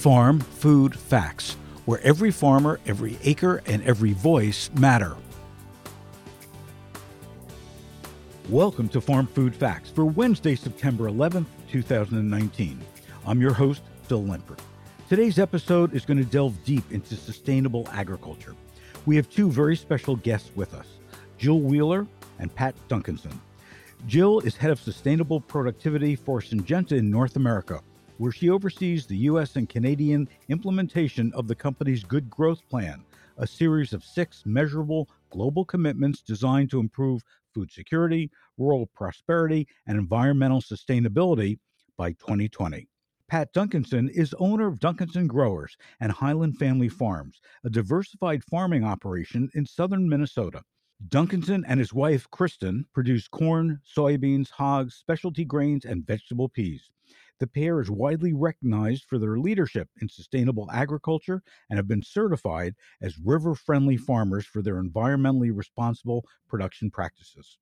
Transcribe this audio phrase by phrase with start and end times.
[0.00, 5.14] Farm Food Facts, where every farmer, every acre, and every voice matter.
[8.48, 12.80] Welcome to Farm Food Facts for Wednesday, September 11th, 2019.
[13.26, 14.60] I'm your host, Phil Limpert.
[15.10, 18.56] Today's episode is going to delve deep into sustainable agriculture.
[19.04, 20.86] We have two very special guests with us
[21.36, 22.06] Jill Wheeler
[22.38, 23.38] and Pat Duncanson.
[24.06, 27.82] Jill is head of sustainable productivity for Syngenta in North America,
[28.20, 29.56] where she oversees the U.S.
[29.56, 33.02] and Canadian implementation of the company's Good Growth Plan,
[33.38, 37.22] a series of six measurable global commitments designed to improve
[37.54, 41.60] food security, rural prosperity, and environmental sustainability
[41.96, 42.86] by 2020.
[43.26, 49.48] Pat Duncanson is owner of Duncanson Growers and Highland Family Farms, a diversified farming operation
[49.54, 50.60] in southern Minnesota.
[51.08, 56.90] Duncanson and his wife, Kristen, produce corn, soybeans, hogs, specialty grains, and vegetable peas.
[57.38, 62.74] The pair is widely recognized for their leadership in sustainable agriculture and have been certified
[63.00, 67.56] as river friendly farmers for their environmentally responsible production practices.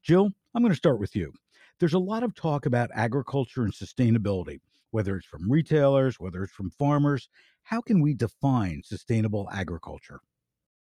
[0.00, 1.32] Jill, I'm going to start with you.
[1.80, 4.60] There's a lot of talk about agriculture and sustainability,
[4.92, 7.28] whether it's from retailers, whether it's from farmers.
[7.64, 10.20] How can we define sustainable agriculture?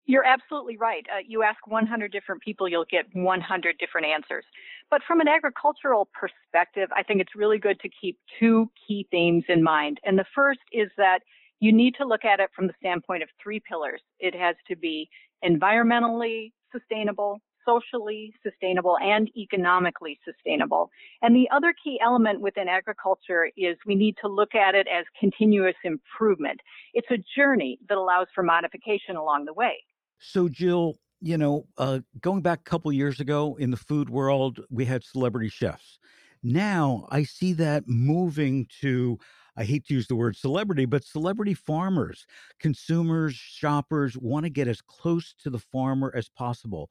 [0.09, 1.06] You're absolutely right.
[1.14, 4.45] Uh, you ask 100 different people, you'll get 100 different answers.
[4.91, 9.45] But from an agricultural perspective, I think it's really good to keep two key themes
[9.51, 10.01] in mind.
[10.05, 11.19] And the first is that
[11.61, 14.01] you need to look at it from the standpoint of three pillars.
[14.19, 15.11] It has to be
[15.45, 20.91] environmentally sustainable, socially sustainable, and economically sustainable.
[21.20, 25.05] And the other key element within agriculture is we need to look at it as
[25.20, 26.61] continuous improvement.
[26.95, 29.75] It's a journey that allows for modification along the way.
[30.19, 34.61] So, Jill, you know, uh, going back a couple years ago in the food world,
[34.70, 35.98] we had celebrity chefs.
[36.42, 39.19] Now I see that moving to,
[39.56, 42.27] I hate to use the word celebrity, but celebrity farmers,
[42.61, 46.91] consumers, shoppers want to get as close to the farmer as possible.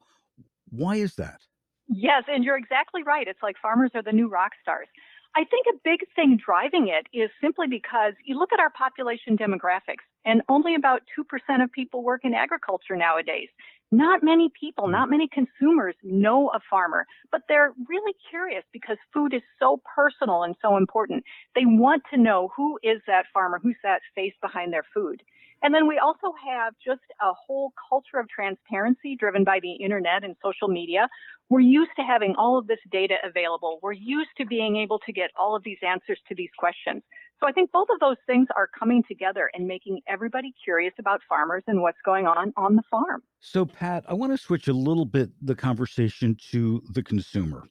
[0.68, 1.40] Why is that?
[1.88, 3.26] Yes, and you're exactly right.
[3.26, 4.88] It's like farmers are the new rock stars.
[5.34, 9.36] I think a big thing driving it is simply because you look at our population
[9.36, 13.48] demographics, and only about 2% of people work in agriculture nowadays.
[13.90, 14.92] Not many people, mm.
[14.92, 20.42] not many consumers know a farmer, but they're really curious because food is so personal
[20.42, 21.24] and so important.
[21.54, 25.22] They want to know who is that farmer, who's that face behind their food.
[25.62, 30.22] And then we also have just a whole culture of transparency driven by the internet
[30.22, 31.08] and social media.
[31.48, 33.80] We're used to having all of this data available.
[33.82, 37.02] We're used to being able to get all of these answers to these questions.
[37.40, 41.20] So I think both of those things are coming together and making everybody curious about
[41.28, 43.22] farmers and what's going on on the farm.
[43.40, 47.62] So, Pat, I want to switch a little bit the conversation to the consumer.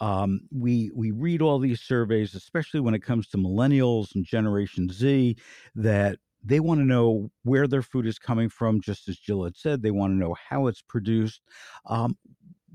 [0.00, 4.88] Um, we we read all these surveys, especially when it comes to millennials and Generation
[4.88, 5.36] Z,
[5.74, 9.56] that they want to know where their food is coming from, just as Jill had
[9.56, 9.82] said.
[9.82, 11.42] They want to know how it's produced.
[11.86, 12.16] Um,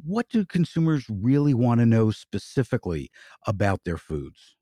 [0.05, 3.09] what do consumers really want to know specifically
[3.47, 4.57] about their foods?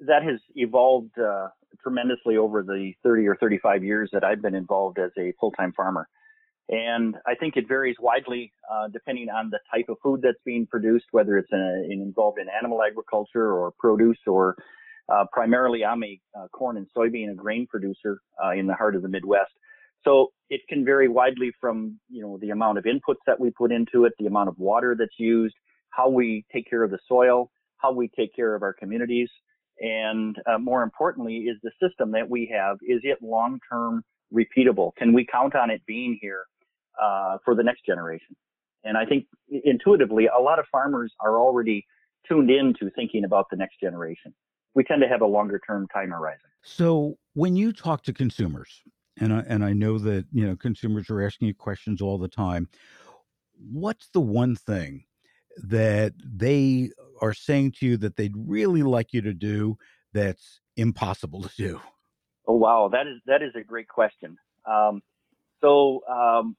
[0.00, 1.48] That has evolved uh,
[1.82, 5.72] tremendously over the 30 or 35 years that I've been involved as a full time
[5.72, 6.08] farmer.
[6.68, 10.66] And I think it varies widely uh, depending on the type of food that's being
[10.66, 14.56] produced, whether it's in a, in involved in animal agriculture or produce or
[15.08, 18.96] uh, primarily, I'm a uh, corn and soybean and grain producer uh, in the heart
[18.96, 19.52] of the Midwest.
[20.02, 23.72] So it can vary widely from, you know, the amount of inputs that we put
[23.72, 25.54] into it, the amount of water that's used,
[25.90, 29.28] how we take care of the soil, how we take care of our communities,
[29.80, 34.94] and uh, more importantly, is the system that we have, is it long-term repeatable?
[34.96, 36.44] Can we count on it being here
[37.02, 38.36] uh, for the next generation?
[38.84, 41.86] And I think intuitively, a lot of farmers are already
[42.28, 44.34] tuned into thinking about the next generation
[44.74, 46.50] we tend to have a longer term time horizon.
[46.62, 48.82] So when you talk to consumers,
[49.18, 52.28] and I, and I know that you know consumers are asking you questions all the
[52.28, 52.68] time,
[53.72, 55.04] what's the one thing
[55.56, 56.90] that they
[57.24, 59.76] are saying to you that they'd really like you to do
[60.12, 61.80] that's impossible to do?
[62.46, 64.36] Oh wow, that is that is a great question.
[64.70, 65.00] Um,
[65.62, 66.56] so um,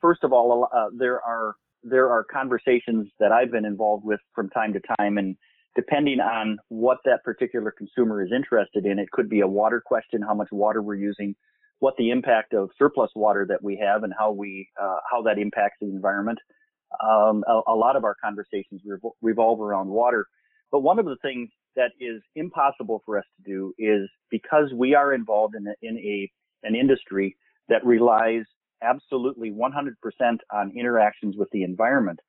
[0.00, 4.50] first of all, uh, there are there are conversations that I've been involved with from
[4.50, 5.36] time to time, and
[5.74, 10.20] depending on what that particular consumer is interested in, it could be a water question,
[10.20, 11.34] how much water we're using,
[11.78, 15.38] what the impact of surplus water that we have, and how we uh, how that
[15.38, 16.38] impacts the environment.
[17.00, 20.26] Um, a, a, lot of our conversations revol- revolve around water,
[20.70, 24.94] but one of the things that is impossible for us to do is because we
[24.94, 26.30] are involved in a, in a
[26.64, 27.36] an industry
[27.68, 28.44] that relies
[28.82, 29.92] absolutely 100%
[30.52, 32.20] on interactions with the environment,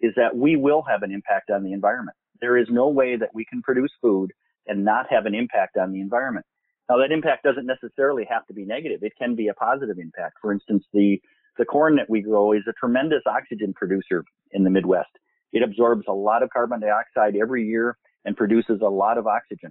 [0.00, 3.30] is that we will have an impact on the environment there is no way that
[3.32, 4.32] we can produce food
[4.66, 6.44] and not have an impact on the environment.
[6.90, 9.02] Now, that impact doesn't necessarily have to be negative.
[9.02, 10.34] It can be a positive impact.
[10.42, 11.22] For instance, the,
[11.58, 15.10] the corn that we grow is a tremendous oxygen producer in the Midwest.
[15.52, 19.70] It absorbs a lot of carbon dioxide every year and produces a lot of oxygen.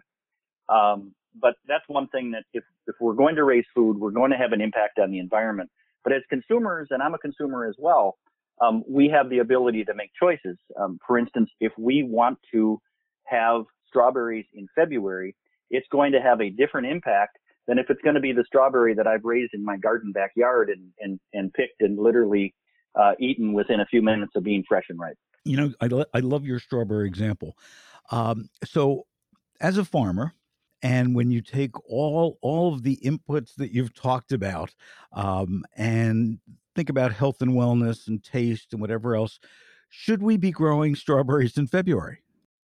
[0.70, 4.32] Um, but that's one thing that if, if we're going to raise food, we're going
[4.32, 5.70] to have an impact on the environment.
[6.04, 8.18] But as consumers, and I'm a consumer as well,
[8.62, 10.58] um, we have the ability to make choices.
[10.80, 12.80] Um, for instance, if we want to
[13.26, 15.36] have strawberries in February,
[15.70, 17.38] it's going to have a different impact
[17.68, 20.70] than if it's going to be the strawberry that I've raised in my garden backyard
[20.70, 22.54] and, and, and picked and literally
[22.96, 25.18] uh, eaten within a few minutes of being fresh and ripe.
[25.46, 27.58] You know, I, lo- I love your strawberry example.
[28.12, 29.06] Um, so,
[29.60, 30.34] as a farmer,
[30.84, 34.74] and when you take all all of the inputs that you've talked about
[35.14, 36.40] um, and
[36.76, 39.40] think about health and wellness and taste and whatever else,
[39.90, 42.20] should we be growing strawberries in February?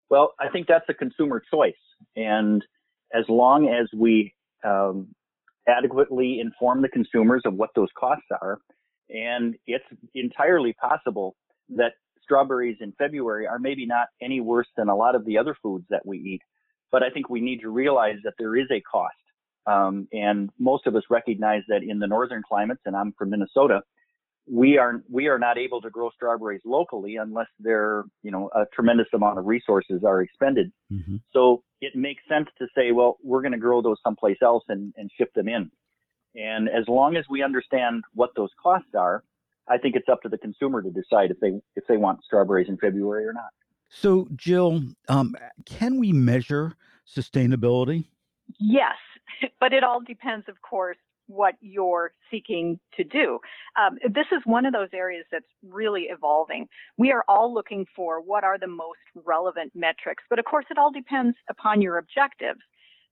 [0.09, 1.73] Well, I think that's a consumer choice,
[2.15, 2.63] and
[3.13, 4.33] as long as we
[4.63, 5.07] um,
[5.67, 8.59] adequately inform the consumers of what those costs are,
[9.09, 11.35] and it's entirely possible
[11.69, 11.93] that
[12.23, 15.85] strawberries in February are maybe not any worse than a lot of the other foods
[15.89, 16.41] that we eat.
[16.91, 19.15] But I think we need to realize that there is a cost.
[19.65, 23.81] Um, and most of us recognize that in the northern climates, and I'm from Minnesota,
[24.49, 28.63] we are we are not able to grow strawberries locally unless there you know a
[28.73, 30.71] tremendous amount of resources are expended.
[30.91, 31.17] Mm-hmm.
[31.33, 34.93] So it makes sense to say, well, we're going to grow those someplace else and,
[34.97, 35.71] and ship them in.
[36.35, 39.23] And as long as we understand what those costs are,
[39.67, 42.69] I think it's up to the consumer to decide if they if they want strawberries
[42.69, 43.49] in February or not.
[43.89, 45.35] So, Jill, um,
[45.65, 46.73] can we measure
[47.07, 48.05] sustainability?
[48.59, 48.95] Yes,
[49.59, 50.97] but it all depends, of course,
[51.27, 53.39] what you're seeking to do.
[53.79, 56.67] Um, this is one of those areas that's really evolving.
[56.97, 60.77] We are all looking for what are the most relevant metrics, but of course, it
[60.77, 62.59] all depends upon your objectives.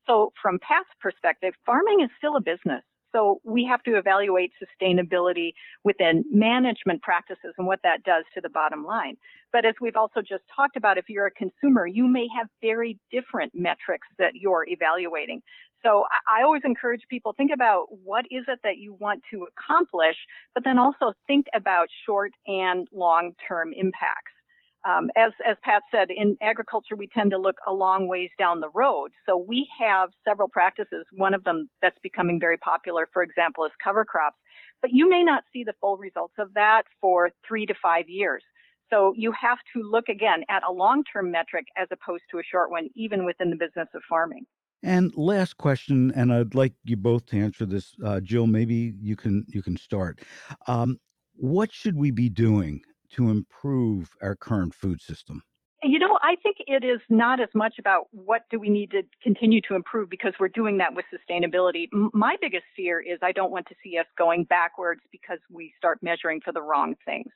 [0.08, 2.84] So, from Pat's perspective, farming is still a business.
[3.16, 5.54] So we have to evaluate sustainability
[5.86, 9.16] within management practices and what that does to the bottom line.
[9.54, 13.00] But as we've also just talked about, if you're a consumer, you may have very
[13.12, 15.42] different metrics that you're evaluating.
[15.86, 20.16] So I always encourage people think about what is it that you want to accomplish,
[20.56, 24.32] but then also think about short and long term impacts.
[24.88, 28.62] Um, as, as Pat said, in agriculture, we tend to look a long ways down
[28.62, 29.12] the road.
[29.28, 31.06] So we have several practices.
[31.12, 34.38] One of them that's becoming very popular, for example, is cover crops.
[34.82, 38.44] But you may not see the full results of that for three to five years.
[38.92, 42.70] So you have to look again at a long-term metric as opposed to a short
[42.70, 44.46] one, even within the business of farming.
[44.86, 48.46] And last question, and I'd like you both to answer this, uh, Jill.
[48.46, 50.20] Maybe you can you can start.
[50.68, 51.00] Um,
[51.34, 52.82] what should we be doing
[53.14, 55.42] to improve our current food system?
[55.82, 59.02] You know, I think it is not as much about what do we need to
[59.24, 61.88] continue to improve because we're doing that with sustainability.
[62.14, 66.00] My biggest fear is I don't want to see us going backwards because we start
[66.04, 67.32] measuring for the wrong things.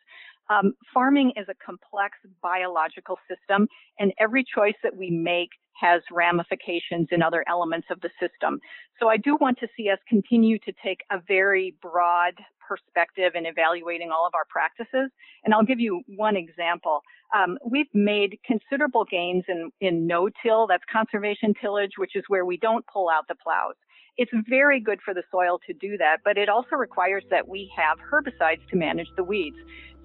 [0.49, 3.67] Um, farming is a complex biological system,
[3.99, 5.49] and every choice that we make
[5.79, 8.59] has ramifications in other elements of the system.
[8.99, 12.33] So I do want to see us continue to take a very broad
[12.67, 15.09] perspective in evaluating all of our practices.
[15.43, 17.01] And I'll give you one example.
[17.35, 22.57] Um, we've made considerable gains in, in no-till, that's conservation tillage, which is where we
[22.57, 23.75] don't pull out the plows.
[24.17, 27.71] It's very good for the soil to do that, but it also requires that we
[27.77, 29.55] have herbicides to manage the weeds.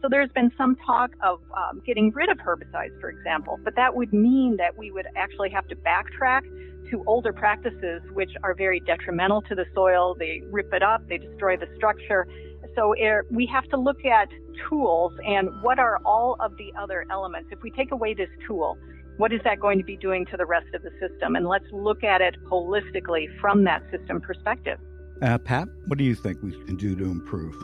[0.04, 3.94] So there's been some talk of um, getting rid of herbicides, for example, but that
[3.94, 6.42] would mean that we would actually have to backtrack
[6.90, 10.14] to older practices which are very detrimental to the soil.
[10.14, 12.28] They rip it up, they destroy the structure.
[12.76, 12.94] So
[13.30, 14.28] we have to look at
[14.68, 17.49] tools and what are all of the other elements.
[17.50, 18.76] If we take away this tool,
[19.16, 21.34] what is that going to be doing to the rest of the system?
[21.34, 24.78] And let's look at it holistically from that system perspective.
[25.23, 27.54] Uh, Pat, what do you think we can do to improve?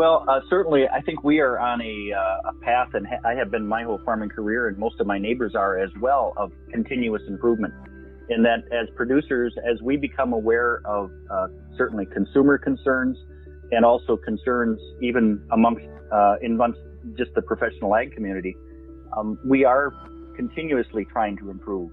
[0.00, 3.34] Well, uh, certainly, I think we are on a, uh, a path, and ha- I
[3.34, 6.52] have been my whole farming career, and most of my neighbors are as well, of
[6.72, 7.74] continuous improvement.
[8.30, 13.18] In that, as producers, as we become aware of uh, certainly consumer concerns,
[13.72, 16.80] and also concerns even amongst uh, in amongst
[17.18, 18.56] just the professional ag community.
[19.14, 19.92] Um, we are
[20.34, 21.90] continuously trying to improve.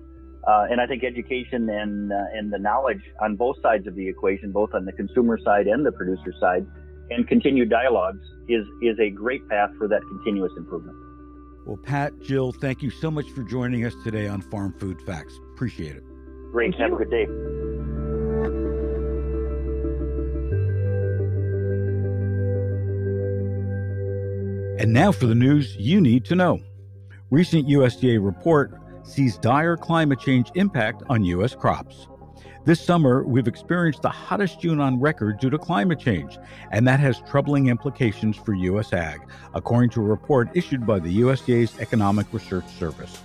[0.48, 4.08] Uh, and I think education and uh, and the knowledge on both sides of the
[4.08, 6.66] equation, both on the consumer side and the producer side,
[7.10, 10.98] and continued dialogues is is a great path for that continuous improvement.
[11.66, 15.38] Well, Pat, Jill, thank you so much for joining us today on Farm Food Facts.
[15.54, 16.04] Appreciate it.
[16.52, 16.74] Great.
[16.78, 16.96] Thank Have you.
[16.96, 17.28] a good day.
[24.80, 26.60] And now for the news you need to know.
[27.32, 28.72] Recent USDA report
[29.04, 31.56] sees dire climate change impact on U.S.
[31.56, 32.08] crops.
[32.66, 36.38] This summer, we've experienced the hottest June on record due to climate change,
[36.72, 38.94] and that has troubling implications for U.S.
[38.94, 39.22] ag,
[39.54, 43.22] according to a report issued by the USDA's Economic Research Service.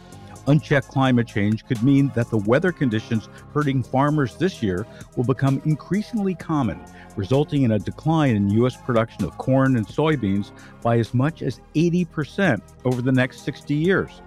[0.48, 5.62] Unchecked climate change could mean that the weather conditions hurting farmers this year will become
[5.64, 6.80] increasingly common,
[7.16, 8.76] resulting in a decline in U.S.
[8.76, 10.50] production of corn and soybeans
[10.82, 14.20] by as much as 80% over the next 60 years.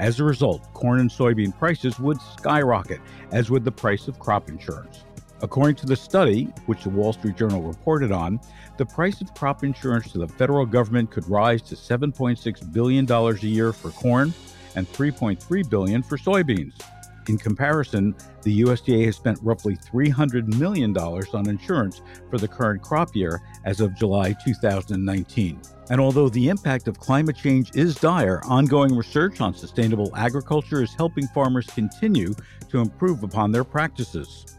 [0.00, 3.02] As a result, corn and soybean prices would skyrocket,
[3.32, 5.04] as would the price of crop insurance.
[5.42, 8.40] According to the study, which the Wall Street Journal reported on,
[8.78, 13.34] the price of crop insurance to the federal government could rise to $7.6 billion a
[13.46, 14.32] year for corn
[14.74, 16.80] and 3.3 billion for soybeans.
[17.28, 23.14] In comparison, the USDA has spent roughly $300 million on insurance for the current crop
[23.14, 25.60] year as of July 2019.
[25.90, 30.94] And although the impact of climate change is dire, ongoing research on sustainable agriculture is
[30.94, 32.34] helping farmers continue
[32.68, 34.56] to improve upon their practices.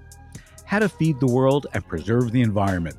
[0.65, 2.95] How to feed the world and preserve the environment.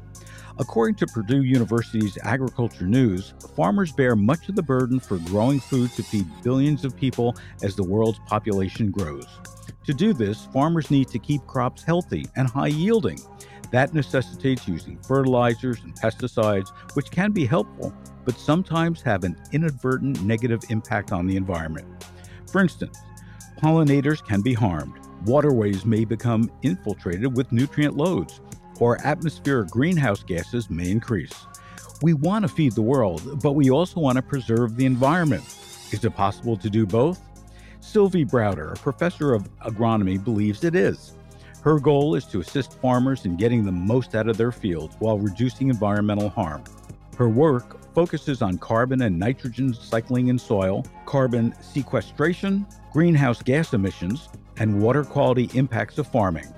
[0.58, 5.90] According to Purdue University's Agriculture News, farmers bear much of the burden for growing food
[5.92, 9.26] to feed billions of people as the world's population grows.
[9.86, 13.18] To do this, farmers need to keep crops healthy and high yielding.
[13.70, 17.94] That necessitates using fertilizers and pesticides, which can be helpful,
[18.26, 21.86] but sometimes have an inadvertent negative impact on the environment.
[22.50, 22.98] For instance,
[23.58, 28.42] pollinators can be harmed, waterways may become infiltrated with nutrient loads,
[28.82, 31.46] or atmospheric greenhouse gases may increase.
[32.02, 35.44] We want to feed the world, but we also want to preserve the environment.
[35.92, 37.20] Is it possible to do both?
[37.78, 41.14] Sylvie Brouder, a professor of agronomy, believes it is.
[41.60, 45.16] Her goal is to assist farmers in getting the most out of their fields while
[45.16, 46.64] reducing environmental harm.
[47.16, 54.28] Her work focuses on carbon and nitrogen cycling in soil, carbon sequestration, greenhouse gas emissions,
[54.56, 56.52] and water quality impacts of farming.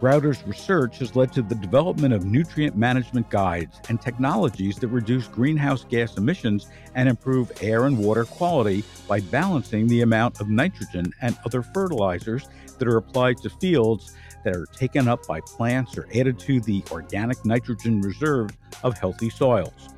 [0.00, 5.26] Brouder's research has led to the development of nutrient management guides and technologies that reduce
[5.26, 11.12] greenhouse gas emissions and improve air and water quality by balancing the amount of nitrogen
[11.20, 14.14] and other fertilizers that are applied to fields
[14.44, 19.28] that are taken up by plants or added to the organic nitrogen reserves of healthy
[19.28, 19.88] soils.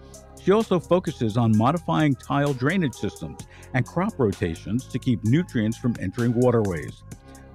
[0.42, 5.94] She also focuses on modifying tile drainage systems and crop rotations to keep nutrients from
[6.00, 7.02] entering waterways.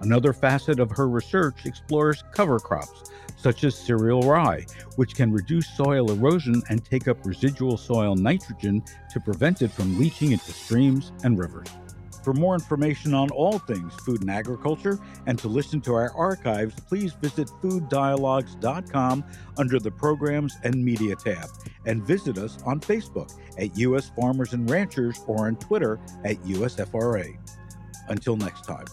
[0.01, 5.67] Another facet of her research explores cover crops, such as cereal rye, which can reduce
[5.75, 11.11] soil erosion and take up residual soil nitrogen to prevent it from leaching into streams
[11.23, 11.67] and rivers.
[12.25, 14.97] For more information on all things food and agriculture
[15.27, 19.23] and to listen to our archives, please visit fooddialogues.com
[19.57, 21.47] under the Programs and Media tab
[21.85, 24.09] and visit us on Facebook at U.S.
[24.09, 27.37] Farmers and Ranchers or on Twitter at USFRA.
[28.09, 28.85] Until next time.